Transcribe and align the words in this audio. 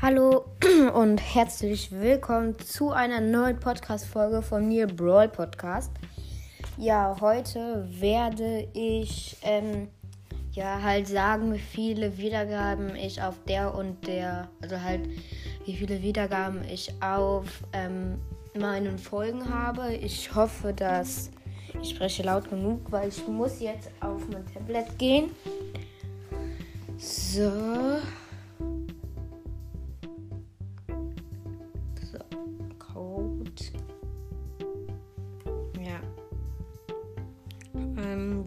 Hallo 0.00 0.44
und 0.94 1.18
herzlich 1.18 1.90
willkommen 1.90 2.56
zu 2.60 2.90
einer 2.90 3.20
neuen 3.20 3.58
Podcast-Folge 3.58 4.42
von 4.42 4.68
mir, 4.68 4.86
Brawl 4.86 5.28
Podcast. 5.28 5.90
Ja, 6.76 7.16
heute 7.20 7.84
werde 7.90 8.68
ich 8.74 9.36
ähm, 9.42 9.88
ja 10.52 10.80
halt 10.80 11.08
sagen, 11.08 11.52
wie 11.52 11.58
viele 11.58 12.16
Wiedergaben 12.16 12.94
ich 12.94 13.20
auf 13.20 13.34
der 13.48 13.74
und 13.74 14.06
der, 14.06 14.48
also 14.62 14.80
halt 14.80 15.00
wie 15.64 15.74
viele 15.74 16.00
Wiedergaben 16.00 16.62
ich 16.62 16.92
auf 17.02 17.64
ähm, 17.72 18.20
meinen 18.56 19.00
Folgen 19.00 19.52
habe. 19.52 19.94
Ich 19.94 20.32
hoffe, 20.32 20.72
dass 20.72 21.32
ich 21.82 21.90
spreche 21.90 22.22
laut 22.22 22.48
genug, 22.48 22.82
weil 22.92 23.08
ich 23.08 23.26
muss 23.26 23.58
jetzt 23.58 23.90
auf 23.98 24.22
mein 24.28 24.46
Tablet 24.46 24.96
gehen. 24.96 25.32
So. 26.98 27.50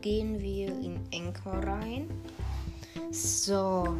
Gehen 0.00 0.40
wir 0.40 0.68
in 0.68 1.00
Anchor 1.12 1.62
rein. 1.64 2.08
So. 3.10 3.96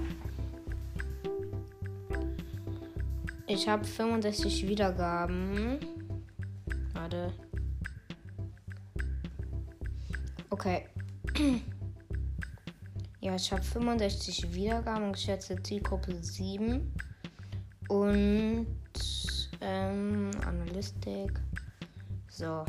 Ich 3.46 3.68
habe 3.68 3.84
65 3.84 4.68
Wiedergaben. 4.68 5.78
Warte. 6.94 7.32
Okay. 10.50 10.86
Ja, 13.20 13.34
ich 13.34 13.50
habe 13.50 13.62
65 13.62 14.55
Wiedergaben, 14.55 15.12
geschätzte 15.12 15.60
Zielgruppe 15.60 16.14
7. 16.22 16.94
Und 17.88 18.66
ähm, 19.60 20.30
Analytik. 20.46 21.33
So. 22.30 22.64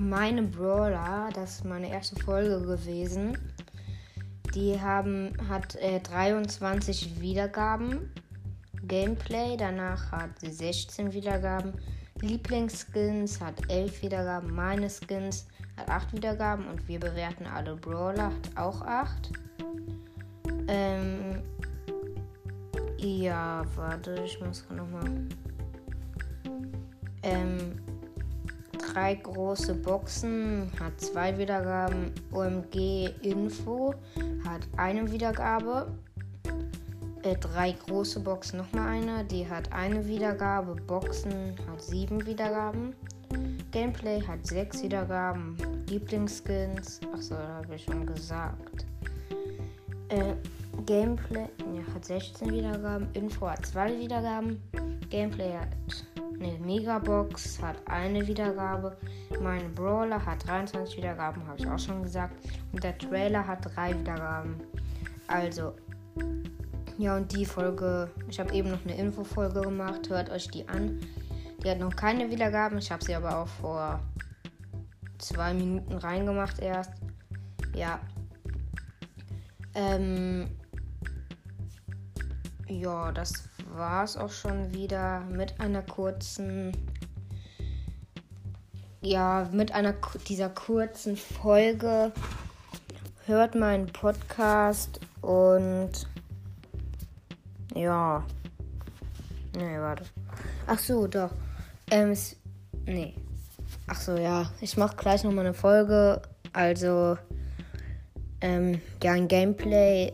Meine 0.00 0.42
Brawler, 0.44 1.28
das 1.34 1.56
ist 1.56 1.64
meine 1.66 1.90
erste 1.90 2.18
Folge 2.24 2.58
gewesen. 2.62 3.36
Die 4.54 4.80
haben 4.80 5.32
hat 5.46 5.76
äh, 5.76 6.00
23 6.00 7.20
Wiedergaben. 7.20 8.10
Gameplay, 8.84 9.58
danach 9.58 10.10
hat 10.10 10.30
sie 10.40 10.50
16 10.50 11.12
Wiedergaben. 11.12 11.74
Lieblingsskins 12.22 13.42
hat 13.42 13.54
11 13.68 14.00
Wiedergaben. 14.02 14.54
Meine 14.54 14.88
Skins 14.88 15.46
hat 15.76 15.90
8 15.90 16.14
Wiedergaben 16.14 16.66
und 16.68 16.88
wir 16.88 16.98
bewerten 16.98 17.44
alle 17.46 17.76
Brawler, 17.76 18.32
hat 18.32 18.56
auch 18.56 18.80
8. 18.80 19.32
Ähm, 20.66 21.42
ja, 22.96 23.66
warte, 23.76 24.14
ich 24.24 24.40
muss 24.40 24.64
nochmal. 24.70 25.28
Ähm, 27.22 27.78
drei 28.92 29.14
große 29.14 29.74
Boxen, 29.74 30.70
hat 30.78 31.00
zwei 31.00 31.36
Wiedergaben. 31.38 32.12
OMG 32.32 33.10
Info 33.22 33.94
hat 34.44 34.62
eine 34.76 35.10
Wiedergabe. 35.10 35.86
Äh, 37.22 37.36
drei 37.36 37.72
große 37.72 38.20
Boxen, 38.20 38.58
nochmal 38.58 38.88
eine. 38.88 39.24
Die 39.24 39.48
hat 39.48 39.72
eine 39.72 40.06
Wiedergabe. 40.06 40.74
Boxen 40.74 41.54
hat 41.70 41.82
sieben 41.82 42.24
Wiedergaben. 42.26 42.94
Gameplay 43.70 44.20
hat 44.22 44.46
sechs 44.46 44.82
Wiedergaben. 44.82 45.56
Lieblingsskins, 45.88 47.00
achso, 47.12 47.36
habe 47.36 47.74
ich 47.74 47.84
schon 47.84 48.06
gesagt. 48.06 48.86
Äh, 50.08 50.34
Gameplay 50.86 51.48
ja, 51.74 51.94
hat 51.94 52.04
16 52.04 52.52
Wiedergaben. 52.52 53.08
Info 53.14 53.48
hat 53.48 53.66
zwei 53.66 53.96
Wiedergaben. 53.98 54.62
Gameplay 55.10 55.52
hat 55.52 55.68
eine 56.40 56.58
Megabox, 56.58 57.60
hat 57.62 57.76
eine 57.86 58.26
Wiedergabe. 58.26 58.96
Mein 59.40 59.74
Brawler 59.74 60.24
hat 60.24 60.46
23 60.46 60.96
Wiedergaben, 60.96 61.46
habe 61.46 61.58
ich 61.58 61.66
auch 61.68 61.78
schon 61.78 62.02
gesagt. 62.02 62.34
Und 62.72 62.82
der 62.82 62.96
Trailer 62.96 63.46
hat 63.46 63.74
drei 63.74 63.98
Wiedergaben. 63.98 64.56
Also, 65.26 65.74
ja, 66.98 67.16
und 67.16 67.32
die 67.32 67.44
Folge, 67.44 68.10
ich 68.28 68.40
habe 68.40 68.52
eben 68.54 68.70
noch 68.70 68.84
eine 68.84 68.96
Infofolge 68.96 69.60
gemacht. 69.60 70.08
Hört 70.08 70.30
euch 70.30 70.48
die 70.48 70.68
an. 70.68 71.00
Die 71.62 71.70
hat 71.70 71.78
noch 71.78 71.94
keine 71.94 72.30
Wiedergaben. 72.30 72.78
Ich 72.78 72.90
habe 72.90 73.04
sie 73.04 73.14
aber 73.14 73.38
auch 73.38 73.48
vor 73.48 74.00
zwei 75.18 75.52
Minuten 75.52 75.92
reingemacht 75.94 76.58
erst. 76.60 76.92
Ja. 77.74 78.00
Ähm. 79.74 80.48
Ja, 82.70 83.10
das 83.10 83.32
war 83.74 84.04
es 84.04 84.16
auch 84.16 84.30
schon 84.30 84.72
wieder 84.72 85.22
mit 85.22 85.58
einer 85.58 85.82
kurzen. 85.82 86.70
Ja, 89.00 89.48
mit 89.50 89.72
einer 89.72 89.92
dieser 90.28 90.50
kurzen 90.50 91.16
Folge. 91.16 92.12
Hört 93.26 93.56
meinen 93.56 93.88
Podcast 93.88 95.00
und 95.20 95.90
ja. 97.74 98.24
Nee, 99.56 99.78
warte. 99.80 100.04
Ach 100.68 100.78
so, 100.78 101.08
doch. 101.08 101.32
Ähm, 101.90 102.16
nee. 102.86 103.16
Ach 103.88 104.00
so, 104.00 104.16
ja. 104.16 104.48
Ich 104.60 104.76
mache 104.76 104.94
gleich 104.94 105.24
nochmal 105.24 105.46
eine 105.46 105.54
Folge. 105.54 106.22
Also, 106.52 107.18
ähm, 108.40 108.80
ja, 109.02 109.10
ein 109.14 109.26
Gameplay. 109.26 110.12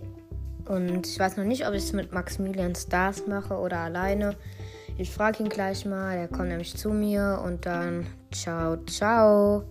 Und 0.68 1.06
ich 1.06 1.18
weiß 1.18 1.36
noch 1.36 1.44
nicht, 1.44 1.66
ob 1.66 1.74
ich 1.74 1.84
es 1.84 1.92
mit 1.92 2.12
Maximilian 2.12 2.74
Stars 2.74 3.26
mache 3.26 3.54
oder 3.54 3.78
alleine. 3.78 4.36
Ich 4.98 5.10
frage 5.10 5.42
ihn 5.42 5.48
gleich 5.48 5.84
mal. 5.84 6.16
Er 6.16 6.28
kommt 6.28 6.48
nämlich 6.48 6.76
zu 6.76 6.90
mir. 6.90 7.40
Und 7.44 7.66
dann, 7.66 8.06
ciao, 8.32 8.76
ciao. 8.86 9.64